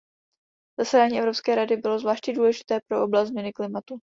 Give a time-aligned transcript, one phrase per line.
[0.79, 3.99] Zasedání Evropské rady bylo zvláště důležité pro oblast změny klimatu.